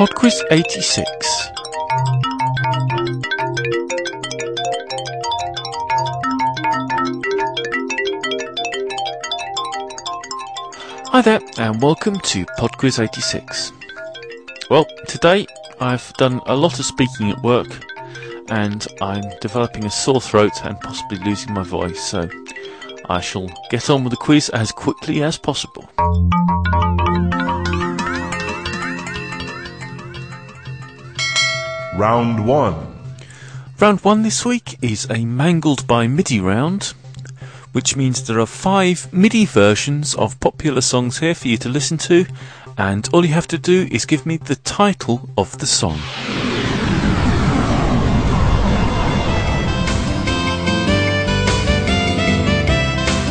Podquiz 0.00 0.40
86. 0.50 1.04
Hi 11.08 11.20
there, 11.20 11.40
and 11.58 11.82
welcome 11.82 12.18
to 12.18 12.46
Podquiz 12.58 12.98
86. 12.98 13.72
Well, 14.70 14.86
today 15.06 15.46
I've 15.82 16.10
done 16.14 16.40
a 16.46 16.56
lot 16.56 16.78
of 16.78 16.86
speaking 16.86 17.30
at 17.30 17.42
work, 17.42 17.84
and 18.48 18.86
I'm 19.02 19.24
developing 19.42 19.84
a 19.84 19.90
sore 19.90 20.22
throat 20.22 20.64
and 20.64 20.80
possibly 20.80 21.18
losing 21.18 21.52
my 21.52 21.62
voice, 21.62 22.02
so 22.02 22.26
I 23.10 23.20
shall 23.20 23.50
get 23.68 23.90
on 23.90 24.04
with 24.04 24.12
the 24.12 24.16
quiz 24.16 24.48
as 24.48 24.72
quickly 24.72 25.22
as 25.22 25.36
possible. 25.36 25.90
Round 32.00 32.46
1. 32.46 32.86
Round 33.78 34.00
one 34.00 34.22
this 34.22 34.42
week 34.42 34.78
is 34.80 35.06
a 35.10 35.26
mangled 35.26 35.86
by 35.86 36.06
MIDI 36.06 36.40
round, 36.40 36.94
which 37.72 37.94
means 37.94 38.22
there 38.22 38.40
are 38.40 38.46
five 38.46 39.12
MIDI 39.12 39.44
versions 39.44 40.14
of 40.14 40.40
popular 40.40 40.80
songs 40.80 41.18
here 41.18 41.34
for 41.34 41.48
you 41.48 41.58
to 41.58 41.68
listen 41.68 41.98
to, 41.98 42.24
and 42.78 43.06
all 43.12 43.22
you 43.22 43.34
have 43.34 43.48
to 43.48 43.58
do 43.58 43.86
is 43.90 44.06
give 44.06 44.24
me 44.24 44.38
the 44.38 44.56
title 44.56 45.28
of 45.36 45.58
the 45.58 45.66
song. 45.66 45.98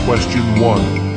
Question 0.05 0.61
1. 0.61 1.08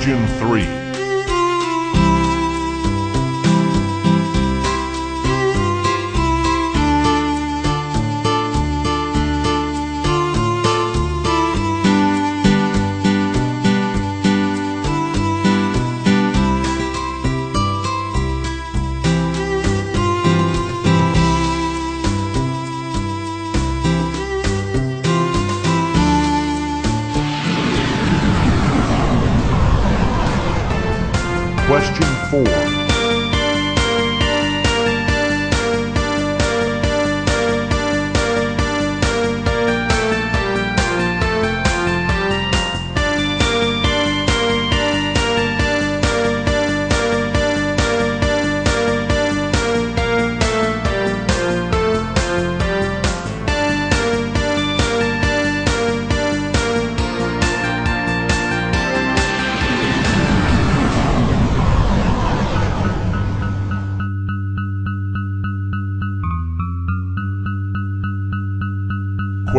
Question 0.00 0.26
3. 0.38 0.79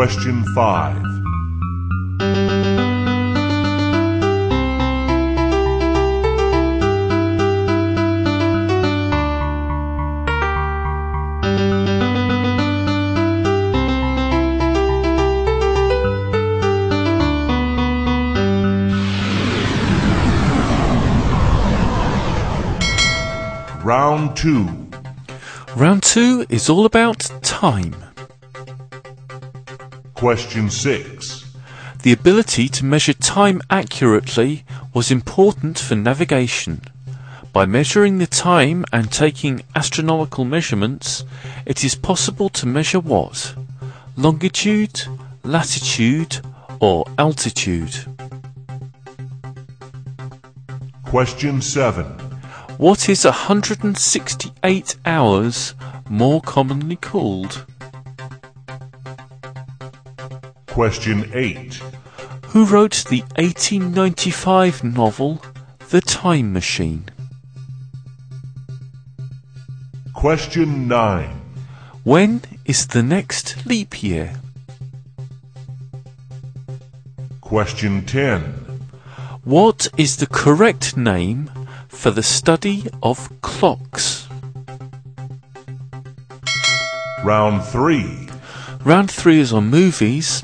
Question 0.02 0.44
5. 0.56 0.98
Round 23.84 24.36
2. 24.36 24.68
Round 25.76 26.02
two 26.02 26.48
is 26.50 26.72
all 26.72 26.86
about 26.88 27.20
time. 27.44 28.11
Question 30.22 30.70
6. 30.70 31.52
The 32.04 32.14
ability 32.14 32.70
to 32.70 32.86
measure 32.86 33.14
time 33.14 33.60
accurately 33.72 34.64
was 34.94 35.10
important 35.10 35.80
for 35.80 35.96
navigation. 35.96 36.82
By 37.52 37.66
measuring 37.66 38.20
the 38.20 38.28
time 38.28 38.86
and 38.94 39.12
taking 39.12 39.64
astronomical 39.76 40.46
measurements, 40.46 41.24
it 41.66 41.84
is 41.84 41.96
possible 41.96 42.50
to 42.50 42.68
measure 42.68 43.00
what? 43.00 43.56
Longitude, 44.16 45.02
latitude, 45.44 46.38
or 46.80 47.04
altitude? 47.18 48.06
Question 51.04 51.64
7. 51.64 52.06
What 52.78 53.10
is 53.10 53.26
168 53.26 54.98
hours 55.04 55.74
more 56.08 56.42
commonly 56.42 56.98
called? 56.98 57.66
Question 60.72 61.30
8. 61.34 61.82
Who 62.48 62.64
wrote 62.64 63.04
the 63.10 63.24
1895 63.36 64.86
novel 64.86 65.44
The 65.90 66.00
Time 66.00 66.54
Machine? 66.54 67.10
Question 70.14 70.88
9. 70.88 71.42
When 72.06 72.42
is 72.64 72.88
the 72.88 73.04
next 73.04 73.66
leap 73.66 74.02
year? 74.02 74.36
Question 77.42 78.06
10. 78.06 78.42
What 79.44 79.90
is 79.98 80.16
the 80.18 80.28
correct 80.28 80.96
name 80.96 81.52
for 81.90 82.12
the 82.12 82.24
study 82.24 82.86
of 83.04 83.30
clocks? 83.42 84.30
Round 87.26 87.62
3. 87.62 88.30
Round 88.86 89.12
three 89.12 89.40
is 89.40 89.52
on 89.52 89.70
movies. 89.70 90.44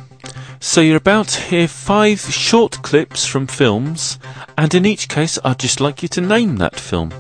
So 0.59 0.81
you're 0.81 0.98
about 0.98 1.27
to 1.30 1.42
hear 1.42 1.68
five 1.68 2.19
short 2.19 2.81
clips 2.81 3.25
from 3.25 3.45
films, 3.45 4.18
and 4.57 4.74
in 4.74 4.86
each 4.86 5.07
case, 5.07 5.38
I'd 5.44 5.59
just 5.59 5.80
like 5.80 6.01
you 6.01 6.09
to 6.09 6.21
name 6.21 6.57
that 6.57 6.75
film. 6.75 7.13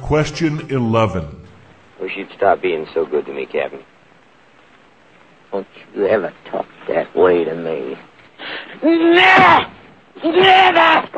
Question 0.00 0.60
11. 0.70 1.46
Wish 2.00 2.16
you'd 2.16 2.28
stop 2.36 2.60
being 2.60 2.86
so 2.92 3.06
good 3.06 3.26
to 3.26 3.32
me, 3.32 3.46
Captain. 3.46 3.84
Don't 5.52 5.66
you 5.94 6.06
ever 6.06 6.32
talk 6.50 6.66
that 6.88 7.14
way 7.14 7.44
to 7.44 7.54
me. 7.54 7.96
Never! 8.82 9.70
Never! 10.24 11.08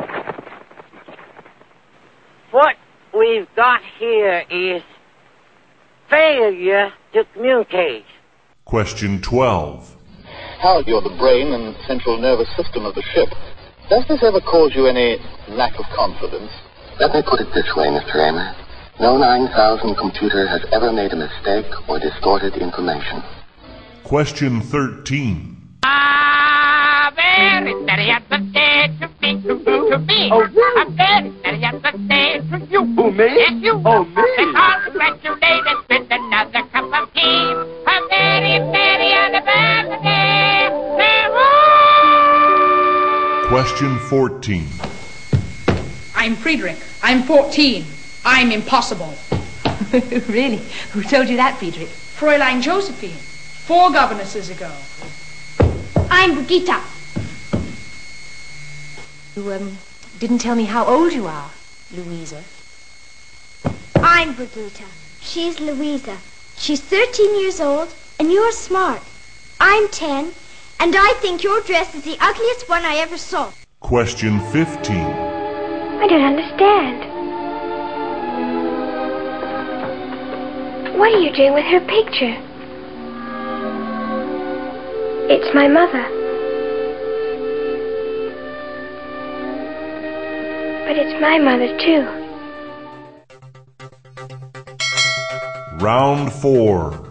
What 2.51 2.75
we've 3.17 3.47
got 3.55 3.81
here 3.97 4.43
is 4.49 4.83
failure 6.07 6.93
to 7.13 7.23
communicate. 7.33 8.05
Question 8.65 9.19
12. 9.19 9.97
Hal, 10.63 10.81
you're 10.87 11.03
the 11.03 11.11
brain 11.19 11.51
and 11.51 11.75
central 11.85 12.15
nervous 12.17 12.47
system 12.55 12.85
of 12.85 12.95
the 12.95 13.03
ship. 13.11 13.27
Does 13.89 14.07
this 14.07 14.23
ever 14.23 14.39
cause 14.39 14.71
you 14.73 14.87
any 14.87 15.19
lack 15.49 15.75
of 15.77 15.83
confidence? 15.93 16.49
Let 17.01 17.11
me 17.11 17.19
put 17.19 17.41
it 17.41 17.51
this 17.53 17.67
way, 17.75 17.91
Mr. 17.91 18.15
Amer. 18.15 18.55
No 18.97 19.17
9000 19.17 19.51
computer 19.99 20.47
has 20.47 20.63
ever 20.71 20.93
made 20.93 21.11
a 21.11 21.19
mistake 21.19 21.67
or 21.89 21.99
distorted 21.99 22.55
information. 22.55 23.21
Question 24.05 24.61
13. 24.61 25.83
Ah, 25.83 27.11
very 27.13 27.73
to 27.73 29.59
to 29.59 29.99
to. 29.99 30.29
Oh, 30.31 30.47
you? 30.47 30.63
I'm 30.77 30.95
very 30.95 31.33
steady 31.41 31.63
at 31.65 31.81
the 31.83 31.91
stage 32.07 32.49
to 32.51 32.65
you. 32.71 32.85
Who, 32.95 33.11
me? 33.11 33.25
Yes, 33.35 33.51
you. 33.59 33.81
Oh, 33.83 34.05
me? 34.05 34.23
Congratulated 34.85 35.77
with 35.89 36.07
another 36.09 36.63
cup 36.71 36.87
of 36.87 37.13
tea. 37.13 37.62
Question 43.47 43.99
14. 43.99 44.65
I'm 46.15 46.35
Friedrich. 46.35 46.77
I'm 47.03 47.23
14. 47.23 47.85
I'm 48.23 48.51
impossible. 48.51 49.13
really? 50.29 50.61
Who 50.93 51.03
told 51.03 51.27
you 51.27 51.35
that, 51.35 51.57
Friedrich? 51.59 51.89
Fräulein 51.89 52.61
Josephine. 52.61 53.11
Four 53.11 53.91
governesses 53.91 54.49
ago. 54.49 54.71
I'm 56.09 56.35
Brigitta. 56.35 56.81
You, 59.35 59.51
um, 59.51 59.77
didn't 60.19 60.39
tell 60.39 60.55
me 60.55 60.63
how 60.63 60.85
old 60.85 61.11
you 61.11 61.27
are, 61.27 61.51
Louisa. 61.93 62.41
I'm 63.95 64.33
Brigitta. 64.35 64.85
She's 65.19 65.59
Louisa. 65.59 66.17
She's 66.55 66.79
13 66.79 67.39
years 67.41 67.59
old, 67.59 67.93
and 68.19 68.31
you're 68.31 68.53
smart. 68.53 69.01
I'm 69.59 69.89
10, 69.89 70.31
and 70.79 70.95
I 70.95 71.13
think 71.21 71.43
your 71.43 71.61
dress 71.61 71.95
is 71.95 72.03
the 72.03 72.17
ugliest 72.19 72.67
one 72.69 72.83
I 72.83 72.95
ever 72.95 73.17
saw. 73.17 73.51
Question 73.79 74.39
15. 74.51 74.95
I 74.95 76.07
don't 76.07 76.21
understand. 76.21 77.13
What 80.97 81.11
are 81.11 81.19
you 81.19 81.33
doing 81.33 81.53
with 81.53 81.65
her 81.65 81.79
picture? 81.79 82.37
It's 85.29 85.55
my 85.55 85.67
mother. 85.67 86.03
But 90.85 90.97
it's 90.97 91.21
my 91.21 91.39
mother, 91.39 91.77
too. 91.79 92.23
Round 95.83 96.31
4. 96.31 97.09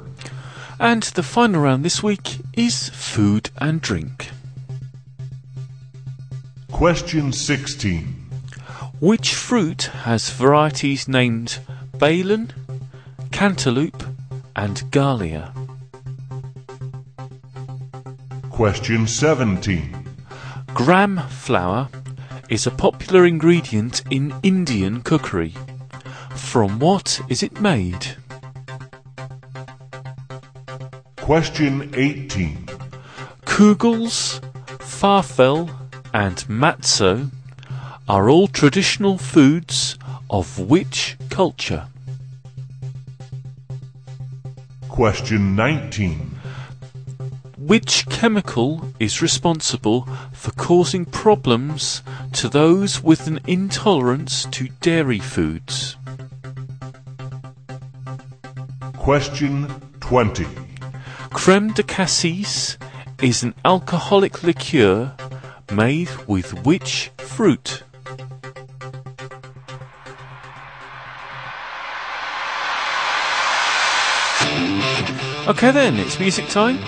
And 0.79 1.03
the 1.03 1.23
final 1.23 1.63
round 1.63 1.85
this 1.85 2.03
week 2.03 2.42
is 2.55 2.91
food 2.91 3.51
and 3.59 3.81
drink. 3.81 4.31
Question 6.71 7.33
16. 7.33 8.05
Which 9.01 9.35
fruit 9.35 9.83
has 10.05 10.31
varieties 10.31 11.09
named 11.09 11.59
Balin, 11.99 12.53
Cantaloupe, 13.31 14.05
and 14.55 14.83
Galia? 14.91 15.53
Question 18.51 19.07
17. 19.07 20.07
Gram 20.75 21.19
flour 21.29 21.89
is 22.49 22.67
a 22.67 22.71
popular 22.71 23.25
ingredient 23.25 24.03
in 24.11 24.35
Indian 24.43 25.03
cookery. 25.03 25.55
From 26.37 26.79
what 26.79 27.21
is 27.29 27.43
it 27.43 27.61
made? 27.61 28.17
Question 31.23 31.89
18. 31.95 32.67
Kugels, 33.45 34.41
farfel, 34.81 35.73
and 36.13 36.37
matzo 36.49 37.31
are 38.09 38.29
all 38.29 38.49
traditional 38.49 39.19
foods 39.19 39.97
of 40.29 40.59
which 40.59 41.17
culture? 41.31 41.87
Question 44.89 45.55
19. 45.55 46.41
Which 47.57 48.05
chemical 48.09 48.93
is 48.99 49.23
responsible 49.23 50.09
for 50.33 50.51
causing 50.51 51.05
problems 51.05 52.03
to 52.33 52.49
those 52.49 53.01
with 53.01 53.29
an 53.29 53.39
intolerance 53.47 54.45
to 54.47 54.71
dairy 54.81 55.21
foods? 55.21 55.97
Question 58.97 59.69
20. 60.01 60.62
Creme 61.33 61.73
de 61.73 61.83
cassis 61.83 62.79
is 63.21 63.43
an 63.43 63.55
alcoholic 63.65 64.43
liqueur 64.43 65.13
made 65.73 66.09
with 66.27 66.65
which 66.65 67.11
fruit? 67.19 67.83
Okay 75.49 75.73
then, 75.73 75.97
it's 75.97 76.21
music 76.21 76.47
time. 76.49 76.79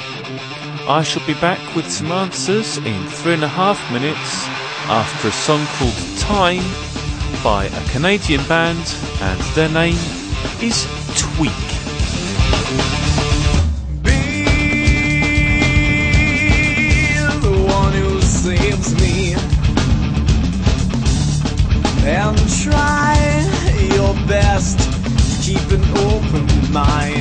I 0.88 1.02
shall 1.02 1.26
be 1.26 1.34
back 1.34 1.74
with 1.74 1.90
some 1.90 2.12
answers 2.12 2.76
in 2.78 3.06
three 3.08 3.34
and 3.34 3.42
a 3.42 3.48
half 3.48 3.80
minutes 3.90 4.46
after 4.88 5.28
a 5.28 5.32
song 5.32 5.66
called 5.78 6.18
Time 6.18 6.62
by 7.42 7.64
a 7.64 7.90
Canadian 7.90 8.46
band, 8.46 8.96
and 9.20 9.40
their 9.56 9.70
name 9.70 9.98
is 10.62 10.86
Tweak. 11.16 11.63
Mind. 26.74 27.13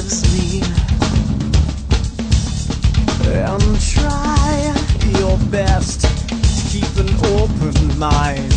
gives 0.00 0.22
me. 0.32 0.62
And 3.32 3.80
try 3.80 4.74
your 5.18 5.36
best 5.50 6.00
to 6.00 6.08
keep 6.70 6.96
an 6.96 7.10
open 7.36 7.98
mind. 7.98 8.52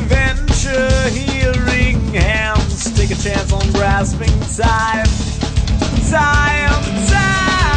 venture 0.07 1.09
hearing 1.11 1.99
hands. 2.15 2.93
Take 2.97 3.11
a 3.11 3.17
chance 3.17 3.53
on 3.53 3.73
grasping 3.73 4.41
time. 4.57 5.09
Time, 6.09 6.83
time. 7.09 7.68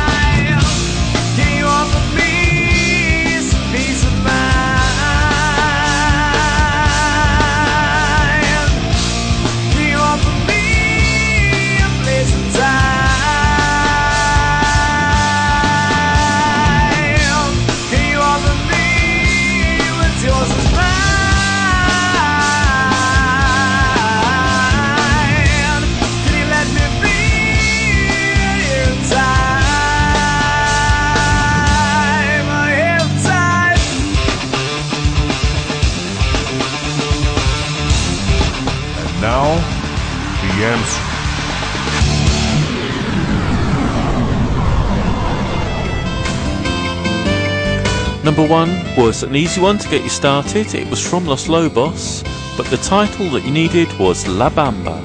Number 48.24 48.48
one 48.48 48.70
was 48.96 49.24
an 49.24 49.36
easy 49.36 49.60
one 49.60 49.80
to 49.80 49.90
get 49.90 50.04
you 50.04 50.10
started. 50.10 50.76
It 50.76 50.88
was 50.90 51.02
from 51.06 51.26
Los 51.26 51.48
Lobos, 51.50 52.24
but 52.56 52.68
the 52.68 52.78
title 52.78 53.30
that 53.32 53.44
you 53.44 53.52
needed 53.52 53.92
was 53.98 54.28
La 54.28 54.50
Bamba. 54.50 55.02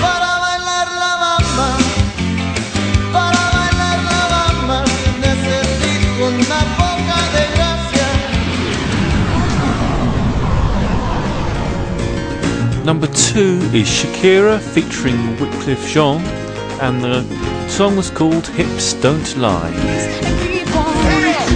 Para 0.00 0.40
bailar 0.40 0.88
la 1.02 1.12
bamba, 1.22 1.68
para 3.12 3.44
bailar 3.54 3.98
la 4.08 4.22
bamba, 4.32 4.78
necesito 5.20 6.26
una 6.26 6.60
poca 6.78 7.20
de 7.34 7.44
gracia. 7.54 8.08
Number 12.84 13.08
two 13.08 13.60
is 13.76 13.86
Shakira 13.86 14.58
featuring 14.58 15.36
Wyclef 15.36 15.86
Jean, 15.92 16.22
and 16.80 17.04
the 17.04 17.22
song 17.72 17.96
was 17.96 18.10
called 18.10 18.46
Hips 18.48 18.92
Don't 18.92 19.34
Lie. 19.38 19.72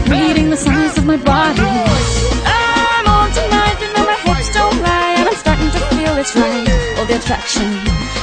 reading 0.08 0.48
the 0.48 0.56
signs 0.56 0.96
of 0.96 1.04
my 1.04 1.18
body. 1.18 1.60
I'm 1.60 3.06
on 3.06 3.28
tonight, 3.32 3.76
you 3.82 3.92
know 3.92 4.06
my 4.06 4.16
hips 4.24 4.50
don't 4.54 4.80
lie, 4.80 5.16
and 5.18 5.28
I'm 5.28 5.34
starting 5.34 5.70
to 5.70 5.78
feel 5.94 6.16
it's 6.16 6.34
right. 6.34 6.68
All 6.96 7.04
the 7.04 7.16
attraction, 7.20 7.68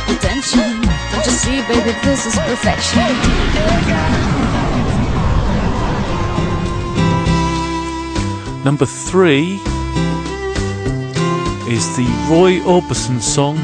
the 0.10 0.18
tension. 0.20 0.82
Don't 1.12 1.24
you 1.24 1.36
see, 1.44 1.62
baby, 1.70 1.94
this 2.02 2.26
is 2.26 2.36
perfection. 2.50 3.14
Number 8.66 8.88
three 8.88 9.62
is 11.70 11.96
the 11.96 12.10
Roy 12.28 12.58
Orbison 12.66 13.22
song 13.22 13.58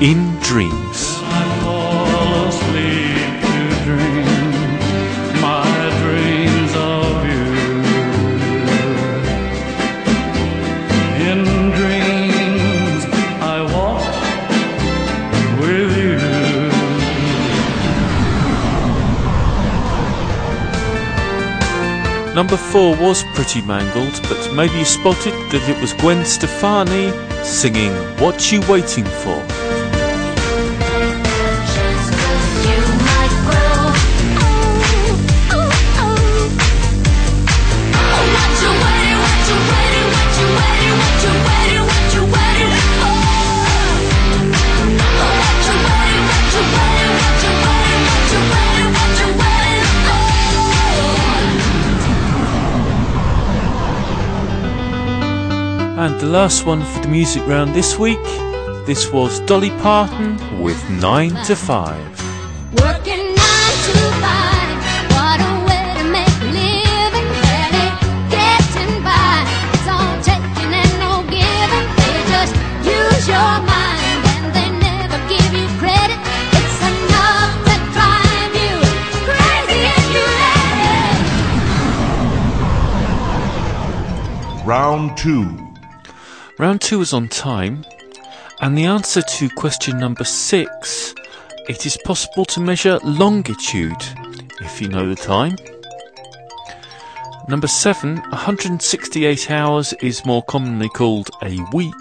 In 0.00 0.38
Dreams. 0.40 1.17
Number 22.38 22.56
four 22.56 22.94
was 22.98 23.24
pretty 23.34 23.62
mangled, 23.62 24.22
but 24.28 24.52
maybe 24.54 24.78
you 24.78 24.84
spotted 24.84 25.32
that 25.50 25.68
it 25.68 25.80
was 25.80 25.92
Gwen 25.94 26.24
Stefani 26.24 27.10
singing 27.42 27.92
What 28.20 28.52
You 28.52 28.60
Waiting 28.70 29.06
For. 29.06 29.67
And 56.08 56.18
the 56.18 56.26
last 56.26 56.64
one 56.64 56.82
for 56.82 57.00
the 57.02 57.08
music 57.08 57.46
round 57.46 57.74
this 57.74 57.98
week, 57.98 58.24
this 58.86 59.12
was 59.12 59.40
Dolly 59.40 59.68
Parton 59.82 60.38
with 60.58 60.88
9 60.88 61.34
to 61.44 61.54
5. 61.54 62.80
Working 62.80 63.34
nine 63.36 63.76
to 63.84 63.92
five, 64.16 64.72
what 65.12 65.38
a 65.38 65.52
way 65.68 65.84
to 66.00 66.04
make 66.08 66.36
a 66.40 66.48
living. 66.48 67.28
Barely 67.44 67.88
getting 68.32 69.04
by. 69.04 69.44
It's 69.74 69.84
all 69.84 70.16
taking 70.24 70.72
and 70.72 70.92
no 70.96 71.20
giving. 71.28 71.86
They 72.00 72.24
just 72.32 72.56
use 72.88 73.28
your 73.28 73.60
mind 73.68 74.24
and 74.32 74.48
they 74.56 74.68
never 74.80 75.20
give 75.28 75.52
you 75.52 75.68
credit. 75.76 76.16
It's 76.56 76.80
enough 76.88 77.52
to 77.68 77.76
drive 77.92 78.56
you 78.56 78.80
crazy 79.28 79.80
if 79.92 80.04
you 80.16 80.24
let 80.40 80.72
it. 84.56 84.64
Round 84.64 85.14
2. 85.18 85.67
Round 86.58 86.80
two 86.80 87.00
is 87.00 87.12
on 87.12 87.28
time, 87.28 87.84
and 88.60 88.76
the 88.76 88.86
answer 88.86 89.22
to 89.22 89.48
question 89.50 89.96
number 89.96 90.24
six 90.24 91.14
it 91.68 91.86
is 91.86 91.96
possible 92.04 92.44
to 92.46 92.58
measure 92.58 92.98
longitude 93.04 94.02
if 94.60 94.80
you 94.80 94.88
know 94.88 95.08
the 95.08 95.14
time. 95.14 95.56
Number 97.46 97.68
seven, 97.68 98.16
168 98.16 99.52
hours 99.52 99.92
is 100.02 100.26
more 100.26 100.42
commonly 100.42 100.88
called 100.88 101.30
a 101.42 101.60
week. 101.72 101.94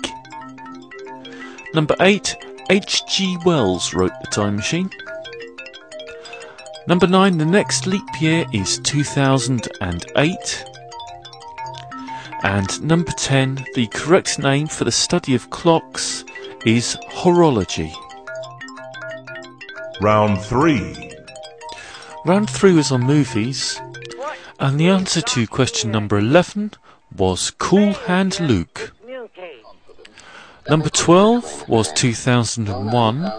Number 1.75 1.95
eight, 1.99 2.35
H.G. 2.71 3.37
Wells 3.45 3.93
wrote 3.93 4.13
The 4.21 4.31
Time 4.31 4.55
Machine. 4.55 4.89
Number 6.87 7.05
nine, 7.05 7.37
the 7.37 7.45
next 7.45 7.85
leap 7.85 8.21
year 8.21 8.45
is 8.51 8.79
2008. 8.79 10.76
And 12.44 12.82
number 12.82 13.12
10, 13.12 13.65
the 13.74 13.88
correct 13.88 14.39
name 14.39 14.67
for 14.67 14.84
the 14.84 14.91
study 14.91 15.34
of 15.34 15.50
clocks 15.50 16.24
is 16.65 16.98
horology. 17.10 17.94
Round 20.01 20.39
3. 20.41 21.12
Round 22.25 22.50
3 22.50 22.74
was 22.74 22.91
on 22.91 23.01
movies, 23.01 23.82
and 24.60 24.79
the 24.79 24.88
answer 24.88 25.22
to 25.22 25.48
question 25.48 25.91
number 25.91 26.17
11 26.17 26.72
was 27.15 27.51
Cool 27.51 27.94
Hand 27.94 28.39
Luke. 28.39 28.94
Number 30.70 30.89
12 30.89 31.70
was 31.70 31.91
2001. 31.94 33.32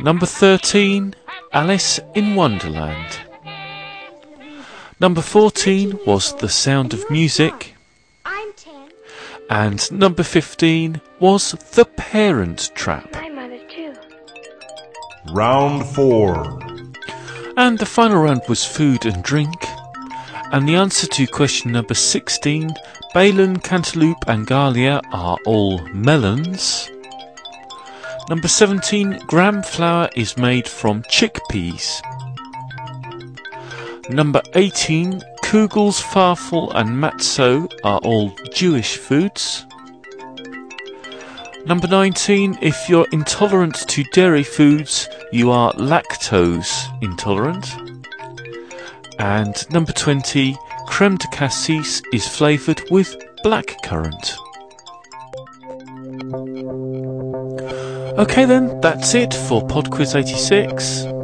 Number 0.00 0.26
13, 0.26 1.14
Alice 1.52 2.00
in 2.14 2.36
Wonderland. 2.36 3.29
Number 5.00 5.22
14 5.22 5.98
was 6.04 6.36
The 6.36 6.48
Sound 6.50 6.92
of 6.92 7.10
Music. 7.10 7.74
I'm 8.26 8.52
10. 8.52 8.90
And 9.48 9.90
number 9.90 10.22
15 10.22 11.00
was 11.18 11.52
The 11.52 11.86
Parent 11.86 12.70
Trap. 12.74 13.10
My 13.14 13.30
mother, 13.30 13.58
too. 13.70 13.94
Round 15.32 15.86
4. 15.86 16.60
And 17.56 17.78
the 17.78 17.86
final 17.86 18.22
round 18.22 18.42
was 18.46 18.66
food 18.66 19.06
and 19.06 19.22
drink. 19.22 19.66
And 20.52 20.68
the 20.68 20.74
answer 20.74 21.06
to 21.06 21.26
question 21.26 21.72
number 21.72 21.94
16, 21.94 22.68
Balin, 23.14 23.58
Cantaloupe 23.58 24.28
and 24.28 24.46
Galia 24.46 25.00
are 25.12 25.38
all 25.46 25.80
melons. 25.94 26.90
Number 28.28 28.48
17, 28.48 29.20
gram 29.26 29.62
flour 29.62 30.10
is 30.14 30.36
made 30.36 30.68
from 30.68 31.04
chickpeas. 31.04 32.02
Number 34.10 34.42
18, 34.54 35.22
kugels, 35.44 36.02
farfel 36.02 36.74
and 36.74 36.90
matzo 36.90 37.70
are 37.84 38.00
all 38.00 38.32
Jewish 38.52 38.96
foods. 38.96 39.64
Number 41.64 41.86
19, 41.86 42.58
if 42.60 42.88
you're 42.88 43.06
intolerant 43.12 43.76
to 43.88 44.02
dairy 44.12 44.42
foods, 44.42 45.08
you 45.30 45.52
are 45.52 45.72
lactose 45.74 46.88
intolerant. 47.00 47.72
And 49.20 49.54
number 49.70 49.92
20, 49.92 50.56
creme 50.88 51.16
de 51.16 51.28
cassis 51.28 52.02
is 52.12 52.26
flavoured 52.26 52.82
with 52.90 53.16
Blackcurrant. 53.44 54.36
Okay 58.18 58.44
then, 58.44 58.80
that's 58.80 59.14
it 59.14 59.32
for 59.32 59.62
PodQuiz 59.68 60.16
86. 60.16 61.19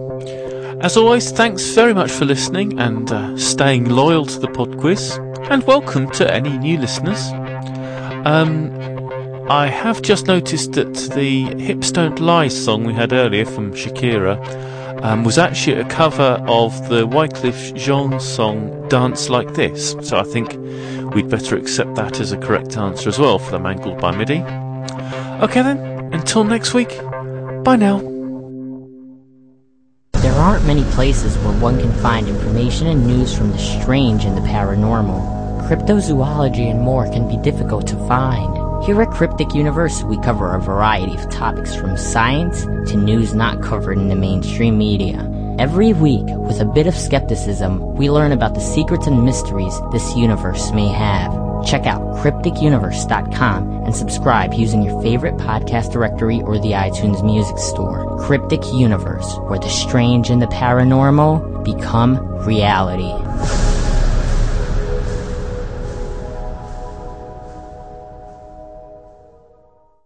As 0.87 0.97
always, 0.97 1.33
thanks 1.33 1.75
very 1.75 1.93
much 1.93 2.13
for 2.13 2.27
listening 2.27 2.79
and 2.79 3.11
uh, 3.11 3.37
staying 3.37 3.91
loyal 3.91 4.25
to 4.25 4.39
the 4.39 4.47
PodQuiz, 4.47 5.19
and 5.51 5.65
welcome 5.65 6.09
to 6.13 6.33
any 6.33 6.57
new 6.59 6.79
listeners. 6.79 7.21
Um, 8.25 8.71
I 9.51 9.67
have 9.67 10.01
just 10.01 10.29
noticed 10.29 10.75
that 10.75 10.95
the 11.17 11.47
Hips 11.61 11.91
Don't 11.91 12.21
Lie 12.21 12.47
song 12.47 12.85
we 12.85 12.93
had 12.93 13.13
earlier 13.13 13.45
from 13.45 13.73
Shakira 13.73 15.03
um, 15.03 15.25
was 15.25 15.39
actually 15.39 15.81
a 15.81 15.89
cover 15.89 16.41
of 16.47 16.89
the 16.89 17.05
Wyclef 17.05 17.75
Jean 17.75 18.21
song 18.21 18.89
Dance 18.89 19.29
Like 19.29 19.55
This, 19.55 19.97
so 20.03 20.21
I 20.21 20.23
think 20.23 20.53
we'd 21.17 21.29
better 21.29 21.57
accept 21.57 21.97
that 21.97 22.21
as 22.21 22.31
a 22.31 22.39
correct 22.39 22.77
answer 22.77 23.09
as 23.09 23.19
well 23.19 23.41
for 23.41 23.51
the 23.51 23.59
Mangled 23.59 24.01
by 24.01 24.17
MIDI. 24.17 24.41
Okay 25.43 25.63
then, 25.63 25.79
until 26.15 26.45
next 26.45 26.75
week, 26.75 26.97
bye 27.65 27.75
now. 27.75 28.16
There 30.37 30.45
aren't 30.45 30.67
many 30.67 30.85
places 30.93 31.35
where 31.39 31.59
one 31.61 31.81
can 31.81 31.95
find 32.03 32.29
information 32.29 32.89
and 32.89 33.07
news 33.07 33.35
from 33.35 33.53
the 33.53 33.59
strange 33.59 34.27
and 34.27 34.37
the 34.37 34.43
paranormal. 34.43 35.67
Cryptozoology 35.67 36.71
and 36.71 36.79
more 36.79 37.11
can 37.11 37.27
be 37.27 37.39
difficult 37.39 37.87
to 37.87 38.07
find. 38.07 38.85
Here 38.85 39.01
at 39.01 39.11
Cryptic 39.13 39.55
Universe, 39.55 40.03
we 40.03 40.19
cover 40.19 40.55
a 40.55 40.61
variety 40.61 41.15
of 41.15 41.31
topics 41.31 41.75
from 41.75 41.97
science 41.97 42.65
to 42.91 42.99
news 42.99 43.33
not 43.35 43.63
covered 43.63 43.97
in 43.97 44.09
the 44.09 44.15
mainstream 44.15 44.77
media. 44.77 45.27
Every 45.59 45.95
week, 45.95 46.27
with 46.27 46.61
a 46.61 46.67
bit 46.67 46.87
of 46.87 46.95
skepticism, 46.95 47.95
we 47.95 48.11
learn 48.11 48.33
about 48.33 48.53
the 48.53 48.61
secrets 48.61 49.07
and 49.07 49.25
mysteries 49.25 49.81
this 49.91 50.15
universe 50.17 50.71
may 50.71 50.89
have. 50.89 51.46
Check 51.67 51.87
out 51.87 52.01
crypticuniverse.com 52.17 53.85
and 53.85 53.95
subscribe 53.95 54.55
using 54.55 54.83
your 54.83 55.03
favorite 55.03 55.37
podcast 55.37 55.93
directory 55.93 56.41
or 56.43 56.59
the 56.59 56.73
iTunes 56.73 57.25
Music 57.25 57.59
Store. 57.59 58.17
Cryptic 58.21 58.65
Universe, 58.73 59.37
where 59.49 59.59
the 59.59 59.69
strange 59.69 60.31
and 60.31 60.41
the 60.41 60.47
paranormal 60.47 61.65
become 61.65 62.17
reality. 62.47 63.66